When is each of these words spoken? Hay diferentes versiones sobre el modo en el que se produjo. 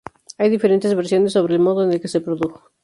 Hay 0.39 0.49
diferentes 0.49 0.95
versiones 0.95 1.33
sobre 1.33 1.53
el 1.53 1.59
modo 1.59 1.83
en 1.83 1.91
el 1.93 2.01
que 2.01 2.07
se 2.07 2.21
produjo. 2.21 2.71